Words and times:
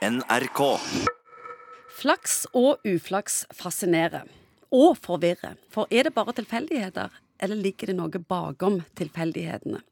NRK. 0.00 0.60
Flaks 1.92 2.46
og 2.56 2.80
uflaks 2.88 3.42
fascinerer. 3.52 4.24
Og 4.72 4.94
forvirrer. 4.96 5.58
For 5.68 5.90
er 5.92 6.06
det 6.08 6.14
bare 6.16 6.32
tilfeldigheter, 6.38 7.12
eller 7.36 7.60
ligger 7.60 7.90
det 7.90 7.96
noe 7.98 8.22
bakom 8.32 8.78
tilfeldighetene? 8.96 9.82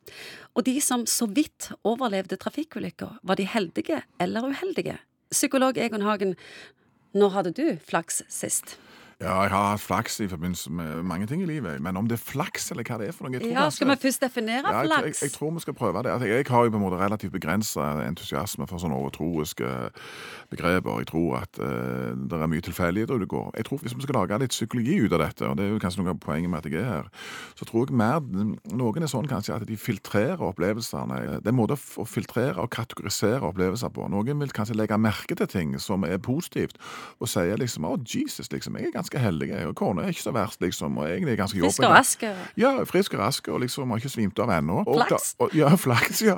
Og 0.56 0.64
de 0.64 0.78
som 0.80 1.04
så 1.04 1.28
vidt 1.28 1.68
overlevde 1.84 2.40
trafikkulykker, 2.40 3.18
var 3.20 3.36
de 3.36 3.44
heldige 3.52 4.00
eller 4.16 4.48
uheldige? 4.48 4.96
Psykolog 5.28 5.76
Egon 5.76 6.06
Hagen, 6.08 6.36
når 7.12 7.34
hadde 7.36 7.52
du 7.60 7.66
flaks 7.84 8.22
sist? 8.32 8.78
Ja, 9.18 9.40
jeg 9.42 9.50
har 9.50 9.72
hatt 9.72 9.80
flaks 9.82 10.20
i 10.22 10.28
forbindelse 10.30 10.70
med 10.70 11.02
mange 11.02 11.26
ting 11.26 11.40
i 11.42 11.46
livet. 11.46 11.80
Men 11.82 11.96
om 11.98 12.06
det 12.06 12.14
er 12.14 12.22
flaks 12.22 12.68
eller 12.70 12.86
hva 12.86 13.00
det 13.00 13.08
er 13.08 13.14
for 13.16 13.26
noe 13.26 13.34
jeg 13.34 13.42
tror 13.42 13.50
Ja, 13.56 13.64
Skal 13.74 13.88
vi 13.90 13.96
først 14.04 14.22
definere 14.22 14.62
ja, 14.62 14.76
jeg, 14.78 14.90
tror- 14.90 14.94
jeg, 14.94 15.02
flaks? 15.08 15.22
jeg 15.22 15.32
tror 15.34 15.50
vi 15.56 15.62
skal 15.64 15.74
prøve 15.74 16.02
det. 16.06 16.12
Altså, 16.12 16.26
jeg 16.30 16.44
har 16.46 16.64
jo 16.64 16.70
på 16.70 16.78
en 16.78 16.84
måte 16.84 17.00
relativt 17.00 17.32
begrensa 17.34 17.86
entusiasme 18.04 18.68
for 18.70 18.78
sånne 18.78 18.94
overtroiske 18.94 19.72
begreper. 20.52 21.00
Jeg 21.02 21.08
tror 21.10 21.34
at 21.40 21.58
uh, 21.58 22.14
det 22.30 22.38
er 22.38 22.52
mye 22.52 22.62
tilfeldigheter 22.68 23.18
det 23.18 23.28
går. 23.32 23.50
Jeg 23.58 23.66
tror 23.66 23.82
Hvis 23.82 23.96
vi 23.96 24.06
skal 24.06 24.14
lage 24.20 24.38
litt 24.44 24.54
psykologi 24.54 25.00
ut 25.02 25.12
av 25.18 25.24
dette, 25.24 25.48
og 25.50 25.58
det 25.58 25.66
er 25.66 25.74
jo 25.74 25.82
kanskje 25.82 26.04
noe 26.04 26.14
av 26.14 26.22
poenget 26.22 26.50
med 26.54 26.62
at 26.62 26.70
jeg 26.70 26.78
er 26.84 26.88
her, 26.92 27.10
så 27.58 27.66
tror 27.66 27.90
jeg 27.90 27.98
mer 27.98 28.22
Noen 28.22 29.02
er 29.02 29.10
sånn 29.10 29.26
kanskje 29.26 29.56
at 29.56 29.66
de 29.66 29.76
filtrerer 29.76 30.46
opplevelsene. 30.46 31.18
Det 31.42 31.50
er 31.50 31.56
en 31.56 31.58
måte 31.58 31.74
å 31.74 32.06
filtrere 32.06 32.62
og 32.62 32.70
kategorisere 32.70 33.42
opplevelser 33.50 33.90
på. 33.90 34.06
Noen 34.14 34.38
vil 34.46 34.54
kanskje 34.54 34.78
legge 34.78 34.94
merke 34.98 35.34
til 35.34 35.50
ting 35.50 35.74
som 35.82 36.06
er 36.06 36.22
positivt, 36.22 36.78
og 37.18 37.26
sier 37.26 37.58
liksom 37.58 37.82
å, 37.88 37.96
Jesus, 38.06 38.52
liksom, 38.54 38.78
jeg 38.78 38.92
er 38.92 38.94
ganske 38.94 39.07
heldig, 39.16 39.48
jeg, 39.48 39.66
og 39.70 39.74
kona 39.78 40.02
er 40.04 40.12
ikke 40.12 40.22
så 40.26 40.32
verst, 40.36 40.60
liksom, 40.60 40.98
og 41.00 41.08
egentlig 41.08 41.32
er 41.32 41.40
ganske 41.40 41.60
Frisk 41.62 41.78
jobbig. 41.80 41.88
og 41.88 41.96
rask. 41.96 42.24
Ja, 42.60 42.72
frisk 42.84 43.14
og 43.14 43.20
rask, 43.22 43.48
og 43.48 43.60
liksom 43.64 43.88
har 43.90 44.02
ikke 44.02 44.12
svimt 44.12 44.38
av 44.44 44.52
ennå. 44.52 44.82
Flaks. 44.84 45.30
Og, 45.40 45.54
ja, 45.56 45.70
flaks, 45.86 46.20
ja. 46.26 46.36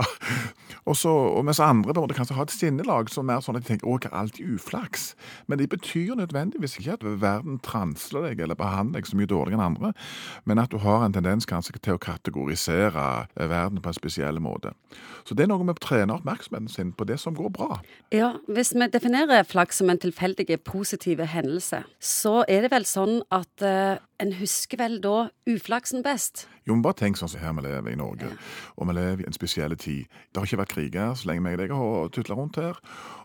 Og, 0.84 0.94
så, 0.96 1.10
og 1.10 1.44
mens 1.44 1.58
andre 1.60 1.92
på 1.92 1.98
en 2.00 2.06
måte 2.06 2.14
kanskje 2.14 2.36
har 2.38 2.46
et 2.46 2.54
sinnelag 2.54 3.10
som 3.10 3.26
er 3.26 3.34
mer 3.34 3.42
sånn 3.44 3.58
at 3.58 3.66
de 3.66 3.72
tenker 3.72 3.88
å, 3.90 3.96
hva 3.98 4.12
er 4.12 4.18
alltid 4.22 4.54
uflaks? 4.54 5.10
Men 5.50 5.58
det 5.58 5.68
betyr 5.72 6.14
nødvendigvis 6.18 6.78
ikke 6.78 6.94
at 6.98 7.04
verden 7.20 7.58
transler 7.66 8.28
deg 8.30 8.44
eller 8.46 8.54
behandler 8.58 9.00
deg 9.02 9.10
så 9.10 9.18
mye 9.18 9.26
dårligere 9.30 9.58
enn 9.58 9.66
andre, 9.66 9.92
men 10.46 10.62
at 10.62 10.70
du 10.70 10.78
har 10.84 11.04
en 11.04 11.14
tendens 11.14 11.46
kanskje 11.50 11.76
til 11.82 11.98
å 11.98 12.02
kategorisere 12.02 13.26
eh, 13.36 13.48
verden 13.50 13.80
på 13.82 13.90
en 13.90 13.96
spesiell 13.98 14.40
måte. 14.42 14.72
Så 15.24 15.36
det 15.36 15.44
er 15.44 15.50
noe 15.52 15.64
med 15.66 15.76
å 15.78 15.82
trene 15.84 16.16
oppmerksomheten 16.16 16.68
sin 16.72 16.92
på 16.96 17.06
det 17.08 17.18
som 17.20 17.34
går 17.36 17.50
bra. 17.54 17.80
Ja, 18.14 18.32
Hvis 18.48 18.72
vi 18.74 18.86
definerer 18.90 19.44
flaks 19.46 19.78
som 19.80 19.90
en 19.92 20.00
tilfeldig 20.00 20.58
positiv 20.66 21.20
hendelse, 21.20 21.82
så 22.00 22.40
er 22.48 22.59
det 22.64 22.72
vel 22.72 22.86
sånn 22.88 23.20
at 23.34 23.64
eh, 23.66 23.98
en 24.20 24.32
husker 24.36 24.80
vel 24.80 24.98
da 25.02 25.30
uflaksen 25.48 26.04
best? 26.04 26.46
Jo, 26.68 26.74
men 26.74 26.84
bare 26.84 26.98
tenk 27.00 27.16
sånn 27.18 27.30
som 27.32 27.40
her 27.42 27.54
vi 27.56 27.64
lever 27.64 27.94
i 27.94 27.98
Norge, 27.98 28.28
og 28.76 28.90
vi 28.90 28.94
lever 28.94 29.24
i 29.24 29.28
en 29.28 29.34
spesiell 29.34 29.72
tid. 29.80 30.10
Det 30.30 30.40
har 30.40 30.48
ikke 30.48 30.60
vært 30.60 30.74
krig 30.74 30.98
her 30.98 31.14
så 31.18 31.30
lenge 31.30 31.44
meg 31.46 31.56
og 31.56 31.62
deg 31.62 31.72
har 31.74 32.12
tutla 32.14 32.36
rundt 32.36 32.60
her, 32.60 32.76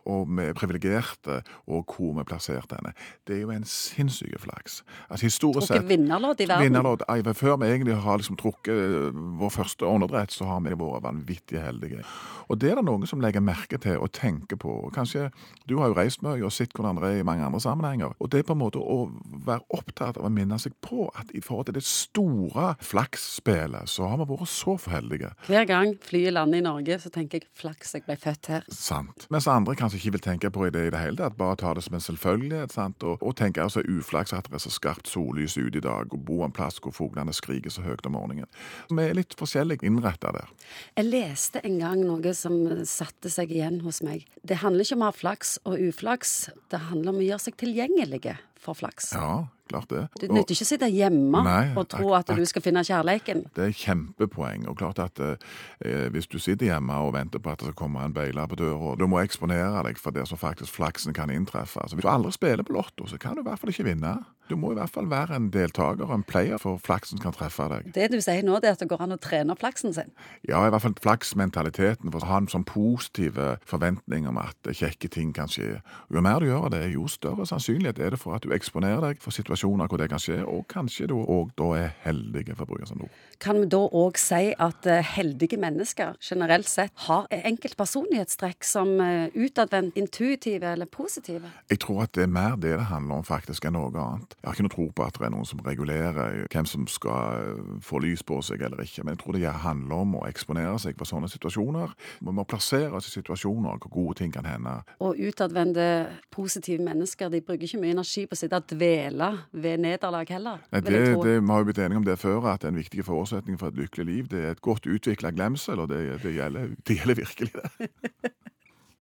og 0.09 0.29
vi 0.29 0.45
er 0.45 0.55
privilegerte, 0.57 1.41
og 1.67 1.91
hvor 1.91 2.13
vi 2.15 2.23
er 2.23 2.29
plassert 2.29 2.73
henne. 2.73 2.93
Det 3.27 3.35
er 3.35 3.43
jo 3.43 3.51
en 3.53 3.67
sinnssyk 3.67 4.37
flaks. 4.41 4.79
Altså 5.09 5.27
historisk 5.27 5.69
sett 5.69 5.87
vinnerlodd 5.89 6.41
i 6.41 6.47
verden. 6.49 6.69
Vinnerlodd. 6.69 7.05
Før 7.35 7.59
vi 7.61 7.69
egentlig 7.73 7.97
har 8.05 8.21
liksom 8.21 8.39
trukket 8.39 8.73
eh, 8.73 9.19
vår 9.41 9.53
første 9.53 9.89
åndedrett, 9.89 10.33
så 10.33 10.47
har 10.49 10.63
vi 10.65 10.73
vært 10.73 11.05
vanvittig 11.05 11.61
heldige. 11.61 12.05
Og 12.47 12.61
det 12.61 12.71
er 12.71 12.79
det 12.79 12.85
noen 12.87 13.09
som 13.09 13.21
legger 13.23 13.43
merke 13.43 13.79
til 13.81 13.99
og 13.99 14.13
tenker 14.15 14.59
på. 14.61 14.77
Kanskje 14.95 15.29
Du 15.67 15.79
har 15.79 15.89
jo 15.89 15.97
reist 15.97 16.21
mye 16.21 16.43
og 16.45 16.53
sett 16.53 16.73
hvordan 16.75 17.01
det 17.01 17.09
er 17.09 17.21
i 17.21 17.27
mange 17.27 17.45
andre 17.45 17.61
sammenhenger. 17.61 18.13
Og 18.19 18.29
det 18.31 18.41
er 18.41 18.47
på 18.47 18.53
en 18.53 18.61
måte 18.61 18.79
å 18.79 19.09
være 19.45 19.65
opptatt 19.75 20.19
av 20.19 20.27
å 20.27 20.31
minne 20.33 20.57
seg 20.61 20.75
på 20.85 21.07
at 21.17 21.31
i 21.35 21.41
forhold 21.43 21.69
til 21.69 21.77
det 21.77 21.85
store 21.87 22.73
flaksspillet, 22.83 23.89
så 23.89 24.09
har 24.09 24.21
vi 24.21 24.27
vært 24.29 24.51
så 24.51 24.75
for 24.81 24.93
heldige. 24.95 25.31
Hver 25.49 25.67
gang 25.69 25.95
flyet 26.05 26.35
lander 26.35 26.61
i 26.61 26.65
Norge, 26.65 26.99
så 27.01 27.11
tenker 27.13 27.41
jeg 27.41 27.49
flaks 27.57 27.95
jeg 27.95 28.05
ble 28.07 28.17
født 28.19 28.51
her. 28.51 28.67
Sant. 28.73 29.27
Mens 29.33 29.47
andre 29.51 29.75
kanskje 29.77 29.99
ikke 30.01 30.15
vil 30.17 30.25
tenke 30.25 30.51
på 30.53 30.69
det 30.73 30.87
i 30.87 30.93
det 30.93 31.01
hele 31.01 31.19
tatt, 31.19 31.37
bare 31.39 31.57
ta 31.61 31.73
det 31.75 31.85
som 31.85 31.97
en 31.97 32.03
selvfølgelighet. 32.03 32.73
sant? 32.75 33.03
Og, 33.03 33.21
og 33.21 33.35
tenke 33.39 33.63
altså 33.63 33.83
uflaks 33.85 34.33
at 34.35 34.49
det 34.49 34.59
er 34.59 34.65
så 34.65 34.73
skarpt 34.73 35.09
sollys 35.11 35.57
ute 35.57 35.79
i 35.79 35.85
dag, 35.85 36.13
og 36.13 36.25
bo 36.27 36.41
en 36.45 36.55
plass 36.55 36.79
hvor 36.83 36.95
fuglene 36.95 37.33
skriker 37.35 37.73
så 37.73 37.85
høyt 37.85 38.05
om 38.07 38.15
morgenen. 38.17 38.49
Vi 38.89 39.03
er 39.03 39.17
litt 39.17 39.35
forskjellig 39.39 39.81
innretta 39.85 40.33
der. 40.35 40.51
Jeg 40.97 41.09
leste 41.09 41.61
en 41.65 41.79
gang 41.81 42.01
noe 42.05 42.33
som 42.37 42.57
satte 42.87 43.31
seg 43.31 43.53
igjen 43.53 43.81
hos 43.85 44.01
meg. 44.05 44.25
Det 44.43 44.61
handler 44.63 44.85
ikke 44.85 44.99
om 44.99 45.05
å 45.05 45.11
ha 45.11 45.15
flaks 45.15 45.57
og 45.65 45.79
uflaks, 45.89 46.35
det 46.71 46.83
handler 46.89 47.13
om 47.13 47.21
å 47.21 47.29
gjøre 47.29 47.45
seg 47.47 47.57
tilgjengelige 47.61 48.37
for 48.65 48.75
flaks. 48.75 49.13
Ja, 49.13 49.47
klart 49.69 49.89
det. 49.89 50.07
Det 50.19 50.29
Og- 50.29 50.35
nytter 50.37 50.55
ikke 50.55 50.65
å 50.65 50.71
sitte 50.71 50.89
hjemme 50.91 51.43
Nei, 51.43 51.73
og 51.75 51.87
tro 51.89 52.13
at 52.13 52.27
du 52.27 52.45
skal 52.45 52.61
finne 52.61 52.83
kjærleiken. 52.85 53.45
Det 53.55 53.65
er 53.67 53.71
kjempepoeng. 53.73 54.67
Og 54.69 54.77
klart 54.77 54.99
at 54.99 55.19
eh, 55.19 56.09
Hvis 56.09 56.27
du 56.27 56.37
sitter 56.39 56.65
hjemme 56.67 56.93
og 56.93 57.13
venter 57.13 57.39
på 57.39 57.51
at 57.51 57.59
det 57.59 57.67
skal 57.67 57.73
komme 57.85 58.03
en 58.05 58.13
beiler 58.13 58.47
på 58.47 58.55
døra, 58.55 58.95
du 58.97 59.07
må 59.07 59.19
eksponere 59.23 59.83
deg 59.83 59.97
for 59.97 60.11
det 60.11 60.27
som 60.27 60.37
faktisk 60.37 60.71
flaksen 60.77 61.13
kan 61.13 61.29
inntreffe. 61.29 61.81
Altså, 61.81 61.95
hvis 61.95 62.03
du 62.05 62.09
aldri 62.09 62.31
spiller 62.31 62.63
på 62.63 62.73
Lotto, 62.73 63.05
så 63.07 63.17
kan 63.19 63.35
du 63.35 63.41
i 63.41 63.43
hvert 63.43 63.59
fall 63.59 63.69
ikke 63.69 63.85
vinne. 63.89 64.25
Du 64.47 64.55
må 64.55 64.71
i 64.71 64.75
hvert 64.75 64.89
fall 64.93 65.07
være 65.09 65.35
en 65.35 65.49
deltaker 65.49 66.05
og 66.05 66.13
en 66.13 66.23
player 66.23 66.59
for 66.61 66.77
flaksen 66.77 67.17
kan 67.19 67.33
treffe 67.33 67.65
deg. 67.67 67.91
Det 67.93 68.11
du 68.11 68.19
sier 68.21 68.43
nå, 68.45 68.59
det 68.61 68.69
er 68.69 68.71
at 68.73 68.79
det 68.79 68.89
går 68.89 69.01
an 69.01 69.15
å 69.15 69.17
trene 69.17 69.55
flaksen 69.57 69.91
sin. 69.93 70.11
Ja, 70.47 70.61
i 70.67 70.69
hvert 70.69 70.81
fall 70.83 70.93
flaksmentaliteten. 71.01 72.11
For 72.11 72.19
å 72.21 72.25
ha 72.29 72.37
en 72.37 72.47
sånn 72.47 72.65
positiv 72.65 73.39
forventning 73.65 74.27
om 74.27 74.37
at 74.37 74.55
kjekke 74.69 75.09
ting 75.09 75.33
kan 75.33 75.47
skje. 75.47 75.81
Jo 76.13 76.21
mer 76.21 76.39
du 76.39 76.45
gjør 76.45 76.69
det, 76.69 76.93
jo 76.93 77.07
større 77.07 77.45
sannsynlighet 77.49 77.97
er 77.99 78.11
det 78.11 78.19
for 78.19 78.35
at 78.35 78.43
du 78.43 78.53
eksponerer 78.53 79.01
deg 79.01 79.17
for 79.19 79.31
situasjoner 79.31 79.54
hvor 79.63 79.97
det 79.97 80.09
kan 80.11 80.21
skje, 80.21 80.41
og 80.45 80.65
kanskje 80.71 81.07
du 81.11 81.15
òg 81.17 81.53
da 81.57 81.71
er 81.79 81.93
heldige, 82.05 82.55
for 82.55 82.65
å 82.65 82.73
bruke 82.73 82.89
sånn 82.89 83.05
ord. 83.05 83.13
Kan 83.41 83.59
vi 83.61 83.69
da 83.71 83.81
òg 83.85 84.19
si 84.19 84.53
at 84.53 84.87
eh, 84.89 85.03
heldige 85.15 85.57
mennesker 85.61 86.15
generelt 86.23 86.67
sett 86.69 86.93
har 87.07 87.27
enkeltpersonlighetstrekk 87.31 88.65
som 88.65 88.95
eh, 89.03 89.27
utadvendt, 89.35 89.97
intuitive 89.99 90.73
eller 90.75 90.89
positive? 90.89 91.49
Jeg 91.69 91.81
tror 91.83 92.05
at 92.05 92.13
det 92.15 92.25
er 92.25 92.31
mer 92.31 92.55
det 92.55 92.75
det 92.75 92.89
handler 92.89 93.21
om 93.21 93.27
faktisk 93.27 93.65
enn 93.67 93.75
noe 93.77 93.91
annet. 93.91 94.35
Jeg 94.39 94.47
har 94.47 94.57
ikke 94.57 94.67
noe 94.67 94.75
tro 94.75 94.87
på 94.95 95.05
at 95.05 95.19
det 95.19 95.27
er 95.27 95.33
noen 95.35 95.49
som 95.49 95.63
regulerer 95.65 96.45
hvem 96.51 96.69
som 96.69 96.87
skal 96.91 97.41
eh, 97.41 97.73
få 97.85 98.01
lys 98.03 98.23
på 98.25 98.39
seg 98.45 98.63
eller 98.65 98.83
ikke, 98.83 99.03
men 99.03 99.15
jeg 99.15 99.23
tror 99.23 99.37
det 99.37 99.55
handler 99.65 100.03
om 100.05 100.17
å 100.19 100.25
eksponere 100.29 100.77
seg 100.81 100.97
for 100.99 101.09
sånne 101.09 101.29
situasjoner. 101.31 101.95
Vi 102.21 102.35
må 102.35 102.47
plassere 102.47 102.93
oss 102.95 103.09
i 103.09 103.15
situasjoner 103.15 103.79
hvor 103.81 103.93
gode 103.93 104.19
ting 104.21 104.33
kan 104.33 104.47
hende. 104.47 104.77
Og 105.03 105.19
utadvendte, 105.19 106.07
positive 106.33 106.83
mennesker 106.83 107.31
de 107.31 107.43
bruker 107.45 107.67
ikke 107.67 107.81
mye 107.81 107.95
energi 107.95 108.25
på 108.27 108.35
å 108.35 108.39
sitte 108.39 108.59
og 108.59 108.67
dvele 108.71 109.31
ved 109.51 109.77
nederlag 109.83 110.29
heller. 110.29 110.63
Nei, 110.71 110.81
det, 110.85 111.01
det, 111.23 111.35
vi 111.41 111.51
har 111.51 111.63
jo 111.63 111.69
blitt 111.69 111.81
enige 111.83 112.01
om 112.01 112.07
det 112.07 112.17
før, 112.21 112.47
at 112.53 112.65
en 112.67 112.79
viktig 112.79 113.05
forutsetning 113.07 113.59
for 113.61 113.73
et 113.73 113.79
lykkelig 113.79 114.05
liv 114.05 114.31
det 114.31 114.43
er 114.43 114.55
et 114.55 114.63
godt 114.65 114.87
utvikla 114.89 115.33
glemsel, 115.35 115.79
og 115.83 115.89
det, 115.91 116.01
det, 116.23 116.35
gjelder, 116.37 116.73
det 116.87 116.99
gjelder 116.99 117.21
virkelig, 117.21 117.51
det. 117.55 117.91